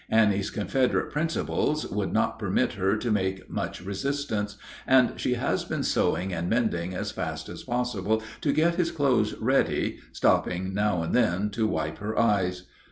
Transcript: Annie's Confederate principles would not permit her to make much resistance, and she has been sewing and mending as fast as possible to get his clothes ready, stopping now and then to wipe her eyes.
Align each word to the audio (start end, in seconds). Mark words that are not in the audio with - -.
Annie's 0.09 0.49
Confederate 0.49 1.11
principles 1.11 1.85
would 1.91 2.11
not 2.11 2.39
permit 2.39 2.73
her 2.73 2.97
to 2.97 3.11
make 3.11 3.47
much 3.51 3.81
resistance, 3.81 4.57
and 4.87 5.13
she 5.21 5.35
has 5.35 5.63
been 5.63 5.83
sewing 5.83 6.33
and 6.33 6.49
mending 6.49 6.95
as 6.95 7.11
fast 7.11 7.47
as 7.49 7.61
possible 7.61 8.23
to 8.41 8.51
get 8.51 8.73
his 8.73 8.89
clothes 8.89 9.35
ready, 9.35 9.99
stopping 10.11 10.73
now 10.73 11.03
and 11.03 11.13
then 11.13 11.51
to 11.51 11.67
wipe 11.67 11.99
her 11.99 12.17
eyes. 12.17 12.63